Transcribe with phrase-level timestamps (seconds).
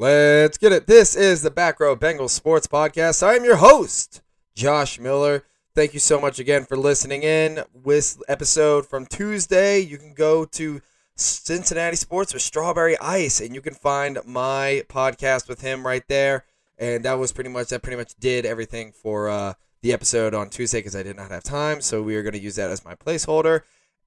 [0.00, 0.86] Let's get it.
[0.86, 3.22] This is the Back Row Bengals Sports Podcast.
[3.22, 4.22] I am your host,
[4.54, 5.44] Josh Miller.
[5.74, 7.64] Thank you so much again for listening in.
[7.74, 10.80] With episode from Tuesday, you can go to
[11.16, 16.46] Cincinnati Sports with Strawberry Ice, and you can find my podcast with him right there.
[16.78, 17.82] And that was pretty much that.
[17.82, 21.42] Pretty much did everything for uh, the episode on Tuesday because I did not have
[21.42, 21.82] time.
[21.82, 23.64] So we are going to use that as my placeholder.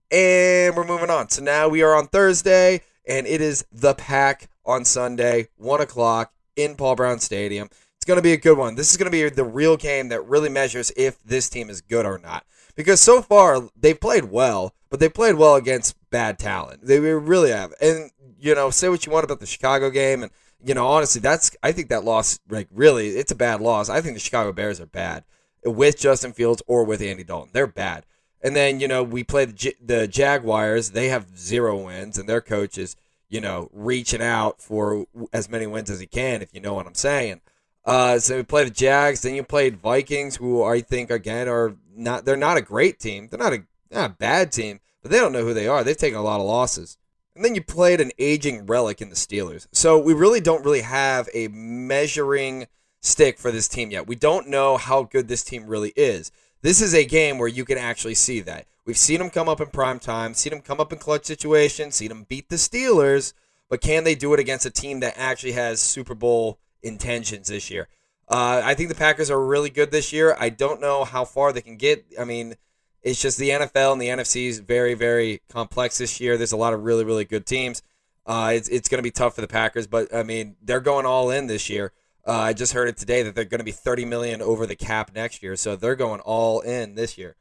[0.09, 1.29] And we're moving on.
[1.29, 6.33] So now we are on Thursday, and it is the pack on Sunday, 1 o'clock
[6.55, 7.69] in Paul Brown Stadium.
[7.95, 8.75] It's going to be a good one.
[8.75, 11.81] This is going to be the real game that really measures if this team is
[11.81, 12.45] good or not.
[12.75, 16.85] Because so far, they've played well, but they played well against bad talent.
[16.85, 17.73] They really have.
[17.79, 20.23] And, you know, say what you want about the Chicago game.
[20.23, 20.31] And,
[20.63, 23.89] you know, honestly, that's, I think that loss, like, really, it's a bad loss.
[23.89, 25.23] I think the Chicago Bears are bad
[25.63, 27.51] with Justin Fields or with Andy Dalton.
[27.53, 28.05] They're bad.
[28.41, 30.91] And then, you know, we play the, J- the Jaguars.
[30.91, 32.97] They have zero wins, and their coach is,
[33.33, 36.85] you know, reaching out for as many wins as he can, if you know what
[36.85, 37.41] I'm saying.
[37.83, 39.23] Uh, so we played the Jags.
[39.23, 43.29] Then you played Vikings, who I think, again, are not, they're not a great team.
[43.29, 45.83] They're not a, not a bad team, but they don't know who they are.
[45.83, 46.99] They've taken a lot of losses.
[47.35, 49.65] And then you played an aging relic in the Steelers.
[49.71, 52.67] So we really don't really have a measuring
[53.01, 54.05] stick for this team yet.
[54.05, 56.31] We don't know how good this team really is.
[56.61, 58.67] This is a game where you can actually see that.
[58.85, 61.95] We've seen them come up in prime time, seen them come up in clutch situations,
[61.95, 63.33] seen them beat the Steelers,
[63.69, 67.71] but can they do it against a team that actually has Super Bowl intentions this
[67.71, 67.87] year?
[68.27, 70.35] Uh, I think the Packers are really good this year.
[70.39, 72.05] I don't know how far they can get.
[72.19, 72.55] I mean,
[73.01, 76.37] it's just the NFL and the NFC is very, very complex this year.
[76.37, 77.83] There's a lot of really, really good teams.
[78.25, 81.05] Uh, it's it's going to be tough for the Packers, but I mean, they're going
[81.05, 81.91] all in this year.
[82.25, 84.77] Uh, I just heard it today that they're going to be 30 million over the
[84.77, 87.35] cap next year, so they're going all in this year.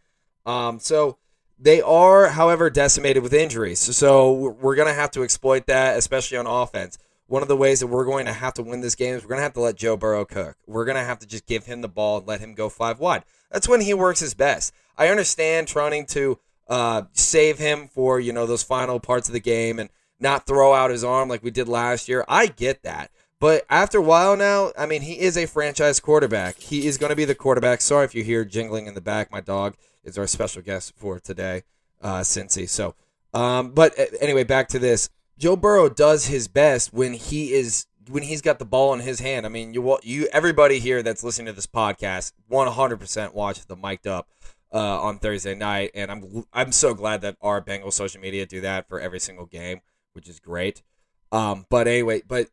[0.44, 1.18] Um, so
[1.62, 3.78] they are, however, decimated with injuries.
[3.78, 6.98] So we're going to have to exploit that, especially on offense.
[7.28, 9.28] One of the ways that we're going to have to win this game is we're
[9.28, 10.56] going to have to let Joe Burrow cook.
[10.66, 12.98] We're going to have to just give him the ball and let him go five
[12.98, 13.22] wide.
[13.50, 14.74] That's when he works his best.
[14.98, 19.40] I understand trying to uh, save him for you know those final parts of the
[19.40, 19.88] game and
[20.20, 22.24] not throw out his arm like we did last year.
[22.28, 23.10] I get that.
[23.38, 26.58] But after a while now, I mean, he is a franchise quarterback.
[26.58, 27.80] He is going to be the quarterback.
[27.80, 29.32] Sorry if you hear jingling in the back.
[29.32, 29.74] My dog
[30.04, 31.62] is our special guest for today,
[32.00, 32.68] uh, Cincy.
[32.68, 32.94] So,
[33.34, 35.10] um, but anyway, back to this.
[35.38, 39.20] Joe Burrow does his best when he is when he's got the ball in his
[39.20, 39.46] hand.
[39.46, 44.06] I mean, you you everybody here that's listening to this podcast, 100% watch the mic'd
[44.06, 44.28] up
[44.72, 48.60] uh, on Thursday night, and I'm I'm so glad that our Bengals social media do
[48.62, 49.80] that for every single game,
[50.12, 50.82] which is great.
[51.30, 52.48] Um, but anyway, but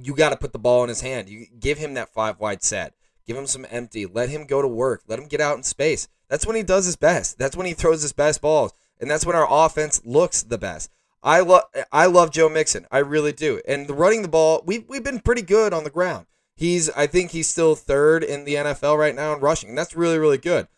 [0.00, 1.28] you got to put the ball in his hand.
[1.28, 2.94] You give him that five wide set.
[3.26, 4.06] Give him some empty.
[4.06, 5.02] Let him go to work.
[5.06, 6.08] Let him get out in space.
[6.32, 7.36] That's when he does his best.
[7.36, 10.90] That's when he throws his best balls, and that's when our offense looks the best.
[11.22, 12.86] I love I love Joe Mixon.
[12.90, 13.60] I really do.
[13.68, 16.24] And the running the ball, we've we've been pretty good on the ground.
[16.56, 19.68] He's I think he's still third in the NFL right now in rushing.
[19.68, 20.68] And that's really really good.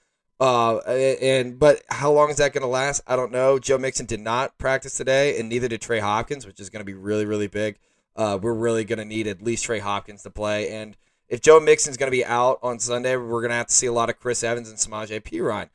[0.40, 3.02] Uh, and but how long is that going to last?
[3.06, 3.60] I don't know.
[3.60, 6.84] Joe Mixon did not practice today, and neither did Trey Hopkins, which is going to
[6.84, 7.78] be really really big.
[8.16, 10.96] Uh, we're really going to need at least Trey Hopkins to play, and
[11.28, 13.86] if Joe Mixon's going to be out on Sunday, we're going to have to see
[13.86, 15.70] a lot of Chris Evans and Samaje Perine.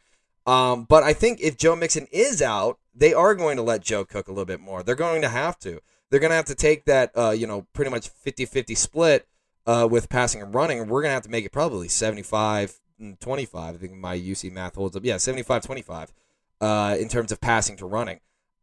[0.45, 4.05] Um, but I think if Joe Mixon is out, they are going to let Joe
[4.05, 4.83] cook a little bit more.
[4.83, 5.81] They're going to have to.
[6.09, 9.27] They're going to have to take that, uh, you know, pretty much 50-50 split
[9.69, 12.79] uh, with passing and running, we're going to have to make it probably 75
[13.19, 13.75] 25.
[13.75, 15.05] I think my UC math holds up.
[15.05, 16.11] Yeah, 75 25
[16.59, 18.19] uh, in terms of passing to running.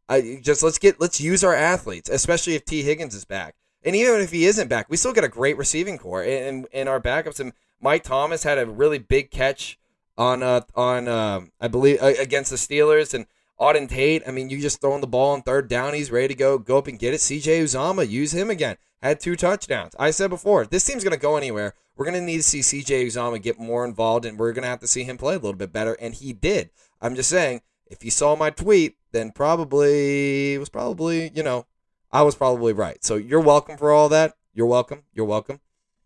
[0.09, 3.55] I just let's get let's use our athletes, especially if Tee Higgins is back.
[3.83, 6.87] And even if he isn't back, we still get a great receiving corps and in
[6.87, 7.39] our backups.
[7.39, 9.79] And Mike Thomas had a really big catch
[10.17, 13.27] on uh on um I believe uh, against the Steelers and
[13.59, 14.23] Auden Tate.
[14.27, 16.57] I mean, you just throwing the ball on third down, he's ready to go.
[16.57, 17.17] Go up and get it.
[17.17, 18.77] CJ Uzomah, use him again.
[19.01, 19.95] Had two touchdowns.
[19.99, 23.07] I said before, this team's gonna go anywhere, we're going to need to see CJ
[23.07, 25.53] Uzomah get more involved, and we're going to have to see him play a little
[25.53, 25.93] bit better.
[25.93, 26.69] And he did.
[27.01, 31.65] I'm just saying, if you saw my tweet, then probably was probably you know
[32.11, 33.03] I was probably right.
[33.03, 34.35] So you're welcome for all that.
[34.53, 35.03] You're welcome.
[35.13, 35.59] You're welcome.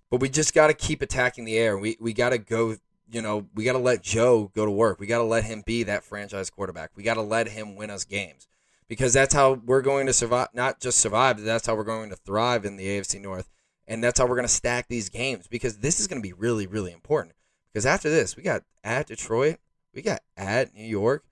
[0.09, 1.77] But we just got to keep attacking the air.
[1.77, 2.77] We we got to go.
[3.11, 4.99] You know, we got to let Joe go to work.
[4.99, 6.91] We got to let him be that franchise quarterback.
[6.95, 8.47] We got to let him win us games
[8.87, 10.47] because that's how we're going to survive.
[10.53, 13.49] Not just survive, but that's how we're going to thrive in the AFC North
[13.91, 16.31] and that's how we're going to stack these games because this is going to be
[16.31, 17.35] really, really important.
[17.73, 19.57] Because after this, we got at Detroit,
[19.93, 21.25] we got at New York.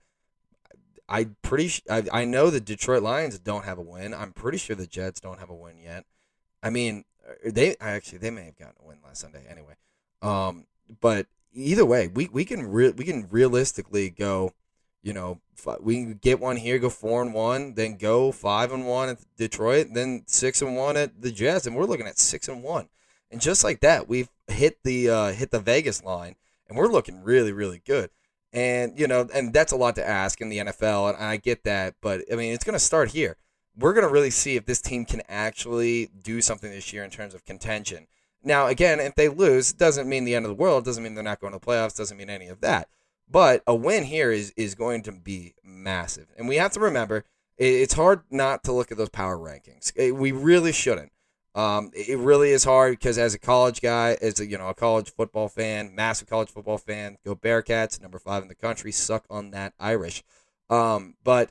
[1.10, 4.14] I pretty I, I know the Detroit Lions don't have a win.
[4.14, 6.04] I'm pretty sure the Jets don't have a win yet.
[6.62, 9.74] I mean, uh, they actually they may have gotten a win last Sunday anyway.
[10.22, 10.66] Um,
[11.00, 14.52] but either way, we we can re- we can realistically go,
[15.02, 15.40] you know,
[15.80, 19.88] we get one here, go four and one, then go five and one at Detroit,
[19.92, 22.88] then six and one at the Jets, and we're looking at six and one.
[23.32, 26.36] And just like that, we've hit the uh, hit the Vegas line,
[26.68, 28.10] and we're looking really, really good.
[28.52, 31.64] And you know, and that's a lot to ask in the NFL, and I get
[31.64, 33.36] that, but I mean, it's going to start here.
[33.76, 37.10] We're going to really see if this team can actually do something this year in
[37.10, 38.08] terms of contention.
[38.42, 40.84] Now, again, if they lose, doesn't mean the end of the world.
[40.84, 41.96] Doesn't mean they're not going to the playoffs.
[41.96, 42.88] Doesn't mean any of that.
[43.30, 47.24] But a win here is is going to be massive, and we have to remember
[47.56, 49.92] it's hard not to look at those power rankings.
[49.96, 51.12] Eh, we really shouldn't.
[51.54, 54.74] Um, it really is hard because as a college guy, as a you know a
[54.74, 59.24] college football fan, massive college football fan, go Bearcats, number five in the country, suck
[59.28, 60.22] on that Irish.
[60.68, 61.50] Um, but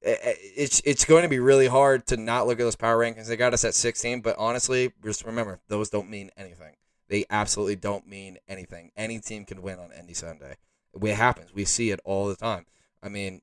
[0.00, 3.28] it's it's going to be really hard to not look at those power rankings.
[3.28, 6.76] They got us at 16, but honestly, just remember those don't mean anything.
[7.08, 8.92] They absolutely don't mean anything.
[8.96, 10.56] Any team can win on any Sunday
[11.02, 11.54] it happens.
[11.54, 12.66] We see it all the time.
[13.02, 13.42] I mean,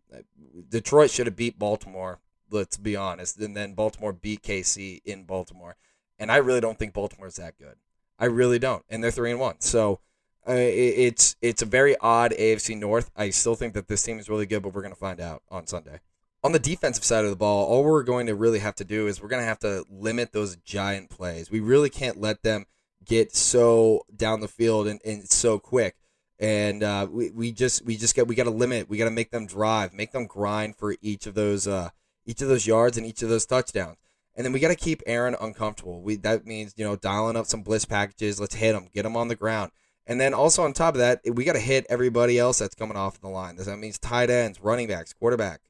[0.70, 2.20] Detroit should have beat Baltimore.
[2.50, 3.38] Let's be honest.
[3.40, 5.76] And then Baltimore beat KC in Baltimore,
[6.22, 7.76] and I really don't think Baltimore is that good.
[8.20, 8.84] I really don't.
[8.90, 9.60] And they're three and one.
[9.60, 10.00] So
[10.48, 13.10] uh, it's it's a very odd AFC North.
[13.16, 15.42] I still think that this team is really good, but we're going to find out
[15.50, 16.00] on Sunday.
[16.44, 19.08] On the defensive side of the ball, all we're going to really have to do
[19.08, 21.52] is we're going to have to limit those giant plays.
[21.52, 22.66] We really can't let them
[23.04, 25.96] get so down the field and, and so quick
[26.42, 28.90] and uh, we, we just we just got we got to limit.
[28.90, 31.90] We got to make them drive, make them grind for each of those uh,
[32.26, 33.98] each of those yards and each of those touchdowns.
[34.36, 36.02] And then we got to keep Aaron uncomfortable.
[36.02, 38.40] We that means you know dialing up some blitz packages.
[38.40, 39.72] Let's hit him, get him on the ground.
[40.08, 42.98] And then also on top of that, we got to hit everybody else that's coming
[42.98, 43.56] off the line.
[43.58, 45.62] That means tight ends, running backs, quarterback,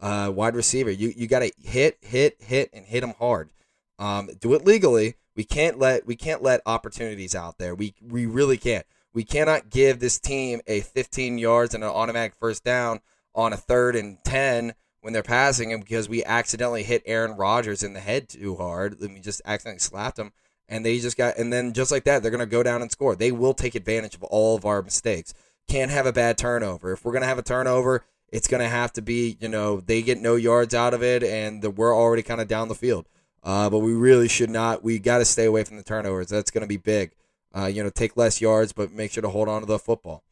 [0.00, 0.90] uh, wide receiver.
[0.90, 3.50] You you got to hit, hit, hit, and hit them hard.
[3.98, 5.14] Um, do it legally.
[5.36, 7.74] We can't let we can't let opportunities out there.
[7.74, 8.86] We we really can't.
[9.14, 13.00] We cannot give this team a 15 yards and an automatic first down
[13.34, 17.82] on a third and 10 when they're passing him because we accidentally hit Aaron Rodgers
[17.82, 19.00] in the head too hard.
[19.00, 20.32] And we just accidentally slapped him.
[20.68, 22.92] And they just got, and then just like that, they're going to go down and
[22.92, 23.16] score.
[23.16, 25.32] They will take advantage of all of our mistakes.
[25.66, 26.92] Can't have a bad turnover.
[26.92, 29.80] If we're going to have a turnover, it's going to have to be, you know,
[29.80, 32.74] they get no yards out of it and the, we're already kind of down the
[32.74, 33.06] field.
[33.42, 36.28] Uh, but we really should not, we got to stay away from the turnovers.
[36.28, 37.12] That's going to be big.
[37.56, 40.22] Uh, you know, take less yards, but make sure to hold on to the football.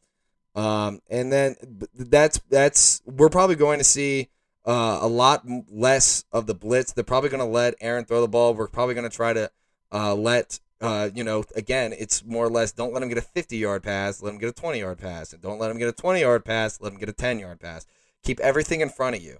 [0.53, 1.55] Um, and then
[1.95, 4.29] that's that's we're probably going to see
[4.67, 6.91] uh, a lot less of the blitz.
[6.91, 8.53] They're probably going to let Aaron throw the ball.
[8.53, 9.49] We're probably going to try to
[9.93, 11.93] uh, let uh, you know again.
[11.97, 14.21] It's more or less don't let him get a 50 yard pass.
[14.21, 16.43] Let him get a 20 yard pass, and don't let him get a 20 yard
[16.43, 16.81] pass.
[16.81, 17.85] Let him get a 10 yard pass.
[18.23, 19.37] Keep everything in front of you.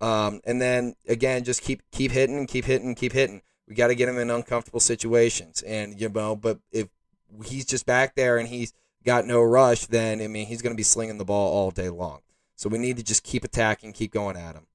[0.00, 3.42] Um, and then again, just keep keep hitting, keep hitting, keep hitting.
[3.66, 6.88] We got to get him in uncomfortable situations, and you know, but if
[7.44, 8.72] he's just back there and he's
[9.04, 11.88] got no rush, then I mean he's going to be slinging the ball all day
[11.88, 12.20] long.
[12.54, 14.67] So we need to just keep attacking, keep going at him.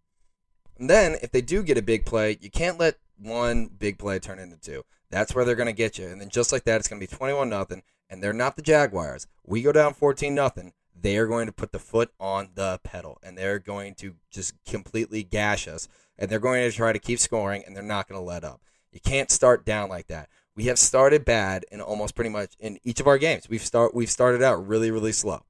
[0.83, 4.19] And then if they do get a big play, you can't let one big play
[4.19, 4.83] turn into two.
[5.09, 6.07] That's where they're going to get you.
[6.07, 7.83] And then just like that, it's going to be 21 nothing.
[8.09, 9.25] And they're not the Jaguars.
[9.45, 10.74] We go down 14 nothing.
[10.94, 14.56] They are going to put the foot on the pedal and they're going to just
[14.65, 15.88] completely gash us.
[16.19, 18.59] And they're going to try to keep scoring and they're not going to let up.
[18.91, 22.77] You can't start down like that we have started bad in almost pretty much in
[22.83, 23.50] each of our games.
[23.50, 25.45] We've start we've started out really really slow,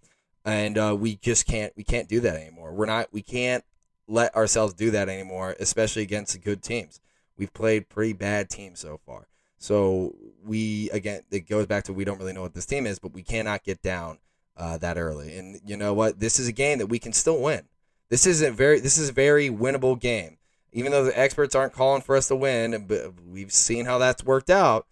[0.46, 2.72] and uh, we just can't we can't do that anymore.
[2.74, 3.66] We're not we can't
[4.08, 7.00] let ourselves do that anymore, especially against good teams.
[7.38, 9.28] We've played pretty bad teams so far.
[9.58, 10.16] So
[10.46, 13.14] we again it goes back to we don't really know what this team is, but
[13.14, 14.20] we cannot get down
[14.58, 15.38] uh, that early.
[15.38, 16.20] And you know what?
[16.20, 17.64] This is a game that we can still win.
[18.10, 20.38] This isn't very this is a very winnable game.
[20.74, 24.24] Even though the experts aren't calling for us to win, but we've seen how that's
[24.24, 24.88] worked out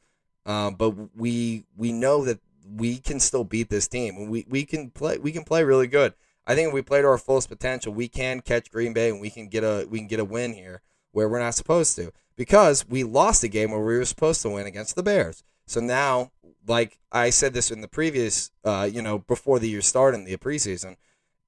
[0.46, 4.30] um, but we we know that we can still beat this team.
[4.30, 6.14] We we can play we can play really good.
[6.48, 9.22] I think if we play to our fullest potential, we can catch Green Bay and
[9.22, 10.82] we can get a we can get a win here
[11.12, 14.50] where we're not supposed to because we lost a game where we were supposed to
[14.50, 15.44] win against the Bears.
[15.66, 16.32] So now,
[16.68, 20.26] like I said this in the previous, uh, you know, before the year started in
[20.26, 20.96] the preseason,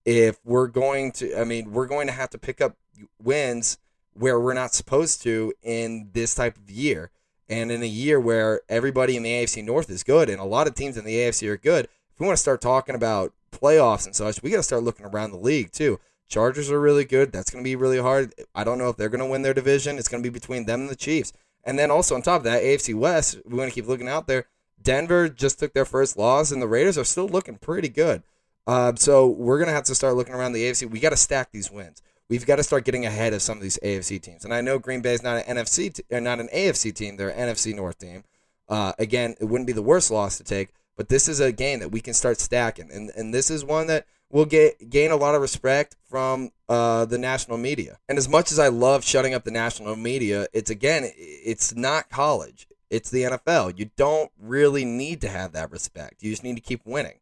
[0.05, 2.77] if we're going to, I mean, we're going to have to pick up
[3.21, 3.77] wins
[4.13, 7.11] where we're not supposed to in this type of year.
[7.49, 10.67] And in a year where everybody in the AFC North is good and a lot
[10.67, 14.05] of teams in the AFC are good, if we want to start talking about playoffs
[14.05, 15.99] and such, we got to start looking around the league too.
[16.27, 17.31] Chargers are really good.
[17.31, 18.33] That's going to be really hard.
[18.55, 19.97] I don't know if they're going to win their division.
[19.97, 21.33] It's going to be between them and the Chiefs.
[21.63, 24.27] And then also on top of that, AFC West, we want to keep looking out
[24.27, 24.47] there.
[24.81, 28.23] Denver just took their first loss, and the Raiders are still looking pretty good.
[28.67, 30.89] Uh, so we're going to have to start looking around the AFC.
[30.89, 33.63] We got to stack these wins we've got to start getting ahead of some of
[33.63, 34.45] these AFC teams.
[34.45, 37.29] And I know Green Bay is not an NFC, t- not an AFC team; they're
[37.29, 38.23] an NFC North team.
[38.69, 41.79] Uh, again, it wouldn't be the worst loss to take, But this is a game
[41.79, 45.15] that we can start stacking, and and this is one that will get gain a
[45.15, 47.99] lot of respect from uh, the national media.
[48.09, 52.09] And as much as I love shutting up the national media, it's again, it's not
[52.09, 52.67] college.
[52.89, 53.79] It's the NFL.
[53.79, 56.21] You don't really need to have that respect.
[56.21, 57.19] You just need to keep winning.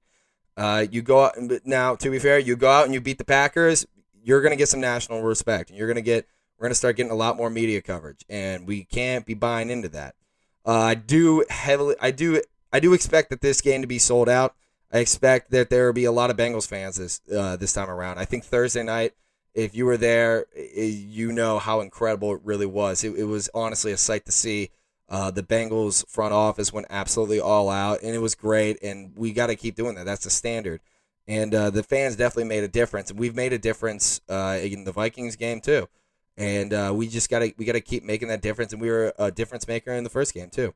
[0.57, 1.95] Uh, you go out now.
[1.95, 3.85] To be fair, you go out and you beat the Packers.
[4.23, 6.27] You're going to get some national respect, and you're going to get.
[6.57, 9.69] We're going to start getting a lot more media coverage, and we can't be buying
[9.69, 10.15] into that.
[10.65, 11.95] Uh, I do heavily.
[12.01, 12.41] I do.
[12.71, 14.55] I do expect that this game to be sold out.
[14.91, 17.89] I expect that there will be a lot of Bengals fans this uh, this time
[17.89, 18.17] around.
[18.17, 19.13] I think Thursday night,
[19.53, 23.03] if you were there, you know how incredible it really was.
[23.03, 24.69] It, it was honestly a sight to see.
[25.07, 28.81] Uh, the Bengals front office went absolutely all out, and it was great.
[28.81, 30.05] And we got to keep doing that.
[30.05, 30.79] That's the standard.
[31.27, 33.11] And uh, the fans definitely made a difference.
[33.13, 35.87] We've made a difference uh, in the Vikings game too.
[36.37, 38.73] And uh, we just gotta we gotta keep making that difference.
[38.73, 40.73] And we were a difference maker in the first game too.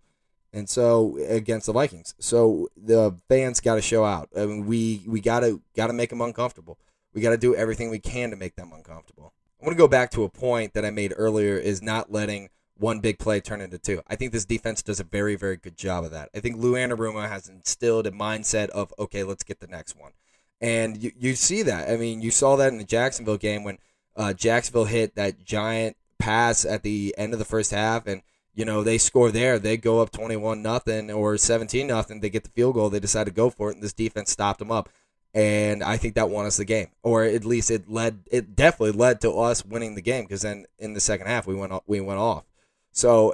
[0.56, 4.30] And so against the Vikings, so the fans got to show out.
[4.38, 6.80] I mean, we we gotta gotta make them uncomfortable.
[7.14, 9.34] We got to do everything we can to make them uncomfortable.
[9.62, 12.48] I want to go back to a point that I made earlier: is not letting
[12.78, 14.02] one big play turn into two.
[14.08, 16.30] I think this defense does a very, very good job of that.
[16.34, 20.12] I think Lou Anarumo has instilled a mindset of, okay, let's get the next one.
[20.62, 21.90] And you, you see that.
[21.90, 23.78] I mean, you saw that in the Jacksonville game when
[24.16, 28.22] uh, Jacksonville hit that giant pass at the end of the first half and
[28.56, 32.44] you know they score there they go up 21 nothing or 17 nothing they get
[32.44, 34.90] the field goal they decide to go for it and this defense stopped them up
[35.36, 38.22] and I think that won us the game, or at least it led.
[38.32, 41.54] It definitely led to us winning the game because then in the second half we
[41.54, 42.46] went we went off.
[42.94, 43.34] So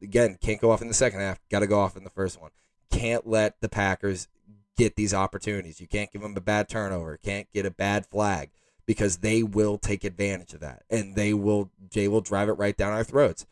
[0.00, 1.40] again, can't go off in the second half.
[1.50, 2.52] Got to go off in the first one.
[2.92, 4.28] Can't let the Packers
[4.76, 5.80] get these opportunities.
[5.80, 7.16] You can't give them a bad turnover.
[7.16, 8.50] Can't get a bad flag
[8.86, 12.76] because they will take advantage of that and they will Jay will drive it right
[12.76, 13.44] down our throats.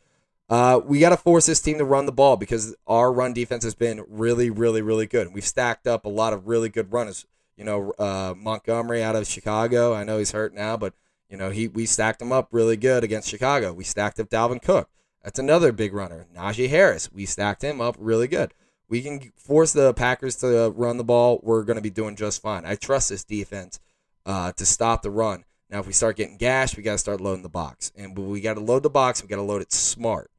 [0.49, 3.65] Uh, we got to force this team to run the ball because our run defense
[3.65, 5.33] has been really, really, really good.
[5.35, 7.27] We've stacked up a lot of really good runners.
[7.57, 9.93] You know, uh, Montgomery out of Chicago.
[9.93, 10.95] I know he's hurt now, but
[11.29, 13.73] you know he we stacked him up really good against Chicago.
[13.73, 14.89] We stacked up Dalvin Cook.
[15.23, 16.27] That's another big runner.
[16.35, 17.13] Najee Harris.
[17.13, 18.55] We stacked him up really good.
[18.89, 21.41] We can force the Packers to run the ball.
[21.43, 22.65] We're going to be doing just fine.
[22.65, 23.81] I trust this defense
[24.25, 25.45] uh, to stop the run.
[25.69, 27.93] Now, if we start getting gashed, we got to start loading the box.
[27.95, 29.23] And we got to load the box.
[29.23, 30.31] We got to load it smart.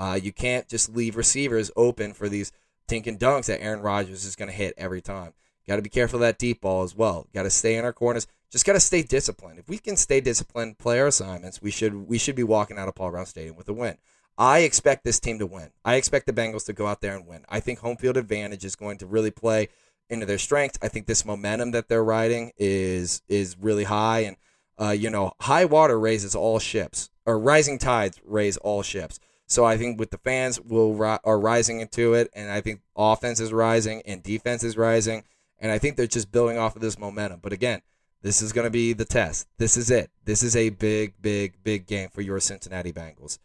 [0.00, 2.52] Uh, you can't just leave receivers open for these
[2.88, 5.34] dink and dunks that Aaron Rodgers is going to hit every time.
[5.68, 7.28] Got to be careful of that deep ball as well.
[7.34, 8.26] Got to stay in our corners.
[8.50, 9.58] Just got to stay disciplined.
[9.58, 12.88] If we can stay disciplined, play our assignments, we should we should be walking out
[12.88, 13.98] of Paul Brown Stadium with a win.
[14.38, 15.68] I expect this team to win.
[15.84, 17.44] I expect the Bengals to go out there and win.
[17.50, 19.68] I think home field advantage is going to really play
[20.08, 20.78] into their strength.
[20.80, 24.38] I think this momentum that they're riding is is really high, and
[24.80, 29.20] uh, you know, high water raises all ships, or rising tides raise all ships.
[29.50, 33.40] So I think with the fans will are rising into it, and I think offense
[33.40, 35.24] is rising and defense is rising,
[35.58, 37.40] and I think they're just building off of this momentum.
[37.42, 37.82] But again,
[38.22, 39.48] this is going to be the test.
[39.58, 40.12] This is it.
[40.24, 43.38] This is a big, big, big game for your Cincinnati Bengals.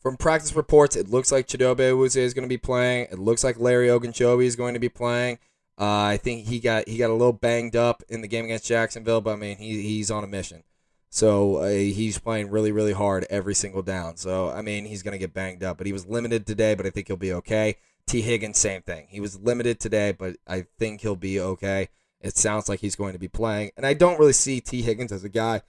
[0.00, 3.06] From practice reports, it looks like Chidobe Awuzie is going to be playing.
[3.12, 5.38] It looks like Larry Ogunjobi is going to be playing.
[5.80, 8.66] Uh, I think he got he got a little banged up in the game against
[8.66, 10.64] Jacksonville, but I mean he he's on a mission.
[11.10, 14.16] So uh, he's playing really really hard every single down.
[14.16, 16.86] So I mean he's going to get banged up, but he was limited today, but
[16.86, 17.76] I think he'll be okay.
[18.06, 19.06] Tee Higgins same thing.
[19.10, 21.88] He was limited today, but I think he'll be okay.
[22.20, 25.12] It sounds like he's going to be playing, and I don't really see Tee Higgins
[25.12, 25.62] as a guy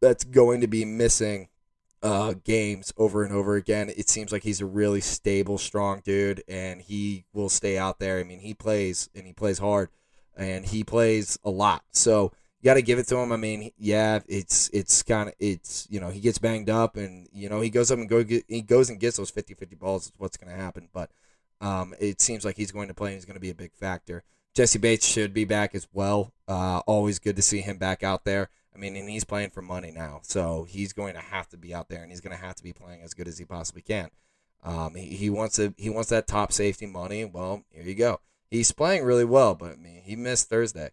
[0.00, 1.48] that's going to be missing
[2.02, 3.90] uh, games over and over again.
[3.96, 8.18] It seems like he's a really stable, strong dude, and he will stay out there.
[8.18, 9.88] I mean, he plays and he plays hard,
[10.36, 11.84] and he plays a lot.
[11.92, 13.32] So you got to give it to him.
[13.32, 17.28] I mean, yeah, it's it's kind of it's you know he gets banged up, and
[17.32, 20.06] you know he goes up and go get, he goes and gets those 50-50 balls.
[20.06, 21.10] Is what's going to happen, but
[21.60, 23.10] um, it seems like he's going to play.
[23.10, 24.24] and He's going to be a big factor.
[24.54, 26.32] Jessie Bates should be back as well.
[26.48, 28.48] Uh, always good to see him back out there.
[28.74, 31.74] I mean, and he's playing for money now, so he's going to have to be
[31.74, 33.82] out there, and he's going to have to be playing as good as he possibly
[33.82, 34.10] can.
[34.64, 37.24] Um, he, he wants to he wants that top safety money.
[37.24, 38.20] Well, here you go.
[38.50, 40.90] He's playing really well, but I mean, he missed Thursday,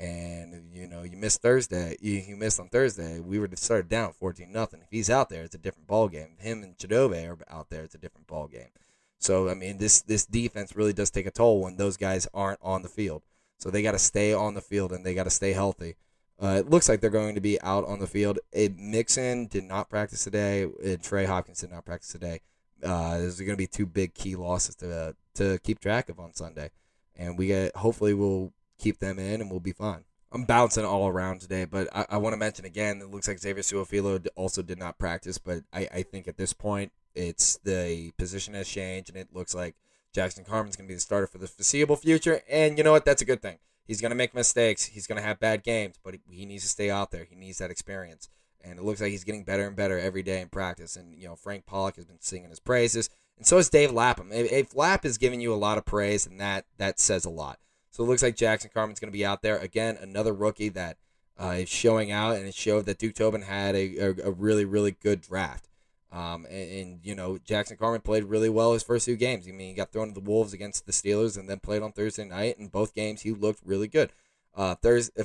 [0.00, 1.96] and you know, you missed Thursday.
[2.00, 3.20] You, you missed on Thursday.
[3.20, 4.80] We were started down fourteen nothing.
[4.80, 6.36] If he's out there, it's a different ball game.
[6.38, 7.84] Him and Chidobe are out there.
[7.84, 8.70] It's a different ball game.
[9.18, 12.60] So I mean, this this defense really does take a toll when those guys aren't
[12.62, 13.22] on the field.
[13.58, 15.96] So they got to stay on the field and they got to stay healthy.
[16.42, 18.38] Uh, it looks like they're going to be out on the field.
[18.50, 20.66] It, Mixon did not practice today.
[20.82, 22.40] And Trey Hopkins did not practice today.
[22.82, 26.32] Uh, there's going to be two big key losses to to keep track of on
[26.32, 26.70] Sunday,
[27.14, 30.04] and we get hopefully we'll keep them in and we'll be fine.
[30.32, 33.00] I'm bouncing all around today, but I, I want to mention again.
[33.00, 36.52] It looks like Xavier Su'a-Filo also did not practice, but I, I think at this
[36.52, 39.74] point it's the position has changed, and it looks like
[40.12, 42.42] Jackson Carman's going to be the starter for the foreseeable future.
[42.48, 43.04] And you know what?
[43.04, 43.58] That's a good thing.
[43.86, 44.84] He's going to make mistakes.
[44.84, 47.24] He's going to have bad games, but he, needs to stay out there.
[47.24, 48.28] He needs that experience.
[48.62, 50.94] And it looks like he's getting better and better every day in practice.
[50.94, 53.10] And, you know, Frank Pollack has been singing his praises.
[53.36, 54.30] And so is Dave Lapham.
[54.32, 57.30] If, if Lapp is giving you a lot of praise, and that, that says a
[57.30, 57.58] lot.
[57.90, 59.58] So it looks like Jackson Carman's going to be out there.
[59.58, 60.96] Again, another rookie that
[61.40, 64.64] uh, is showing out, and it showed that Duke Tobin had a, a, a really,
[64.64, 65.68] really good draft.
[66.12, 69.46] Um, and, and, you know, Jackson Carmen played really well his first two games.
[69.46, 71.92] I mean, he got thrown to the Wolves against the Steelers and then played on
[71.92, 72.58] Thursday night.
[72.58, 74.12] In both games, he looked really good.
[74.54, 75.22] Uh, Thursday,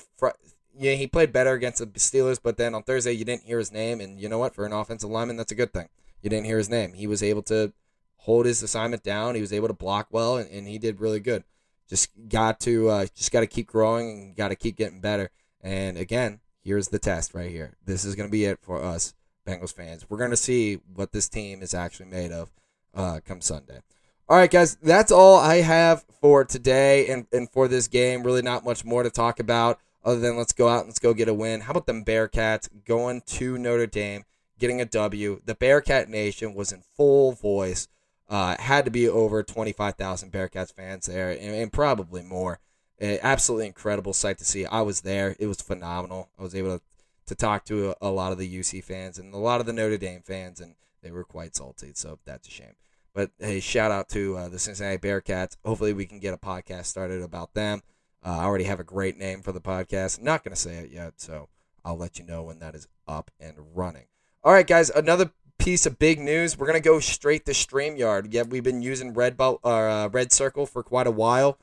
[0.77, 3.71] yeah, he played better against the Steelers, but then on Thursday, you didn't hear his
[3.71, 3.99] name.
[3.99, 4.53] And you know what?
[4.53, 5.89] For an offensive lineman, that's a good thing.
[6.21, 6.93] You didn't hear his name.
[6.93, 7.73] He was able to
[8.17, 9.35] hold his assignment down.
[9.35, 11.43] He was able to block well, and, and he did really good.
[11.87, 15.29] Just got to uh, just got to keep growing and got to keep getting better.
[15.61, 17.75] And again, here's the test right here.
[17.85, 19.13] This is going to be it for us
[19.47, 20.09] Bengals fans.
[20.09, 22.51] We're going to see what this team is actually made of
[22.93, 23.81] uh, come Sunday.
[24.27, 28.23] All right, guys, that's all I have for today and, and for this game.
[28.23, 31.13] Really, not much more to talk about other than let's go out and let's go
[31.13, 31.61] get a win.
[31.61, 34.23] How about them Bearcats going to Notre Dame,
[34.57, 35.41] getting a W?
[35.45, 37.87] The Bearcat Nation was in full voice.
[38.27, 42.59] Uh, had to be over 25,000 Bearcats fans there and, and probably more.
[42.99, 44.65] absolutely incredible sight to see.
[44.65, 45.35] I was there.
[45.39, 46.29] It was phenomenal.
[46.39, 46.83] I was able to
[47.27, 49.73] to talk to a, a, lot of the UC fans and a lot of the
[49.73, 51.91] Notre Dame fans, and they were quite salty.
[51.93, 52.75] So that's a shame.
[53.13, 55.57] But hey, shout out to uh, the Cincinnati Bearcats.
[55.63, 57.81] Hopefully, we can get a podcast started about them.
[58.23, 60.17] Uh, I already have a great name for the podcast.
[60.17, 61.49] I'm not going to say it yet, so
[61.83, 64.07] I'll let you know when that is up and running.
[64.43, 66.57] All right, guys, another piece of big news.
[66.57, 68.27] We're to go straight to StreamYard.
[68.31, 71.57] Yeah, we've been using Red, Belt uh, Red Circle for quite a while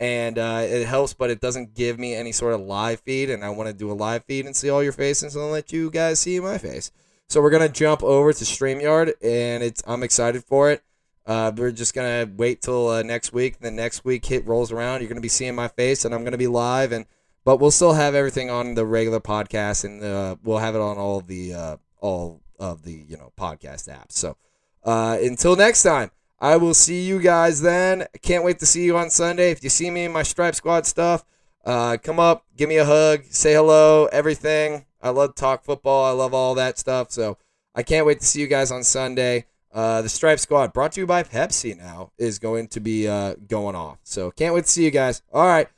[0.00, 3.30] and uh, it helps, but it doesn't give me any sort of live feed.
[3.30, 5.72] And I want to do a live feed and see all your faces and let
[5.72, 6.90] you guys see my face.
[7.28, 10.82] So we're gonna jump over to Streamyard, and it's I'm excited for it.
[11.26, 13.60] Uh, we're just gonna wait till uh, next week.
[13.60, 16.38] The next week hit rolls around, you're gonna be seeing my face, and I'm gonna
[16.38, 16.90] be live.
[16.90, 17.04] And
[17.44, 20.96] but we'll still have everything on the regular podcast, and uh, we'll have it on
[20.96, 24.12] all the uh, all of the you know podcast apps.
[24.12, 24.36] So
[24.84, 26.10] uh, until next time.
[26.40, 28.06] I will see you guys then.
[28.22, 29.50] Can't wait to see you on Sunday.
[29.50, 31.24] If you see me in my Stripe Squad stuff,
[31.64, 34.86] uh, come up, give me a hug, say hello, everything.
[35.02, 36.04] I love talk football.
[36.04, 37.10] I love all that stuff.
[37.10, 37.38] So
[37.74, 39.46] I can't wait to see you guys on Sunday.
[39.72, 43.34] Uh, the Stripe Squad, brought to you by Pepsi now, is going to be uh,
[43.46, 43.98] going off.
[44.02, 45.22] So can't wait to see you guys.
[45.32, 45.68] All right.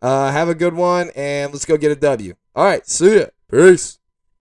[0.00, 2.34] Uh, have a good one, and let's go get a W.
[2.54, 2.86] All right.
[2.86, 3.26] See ya.
[3.50, 3.99] Peace.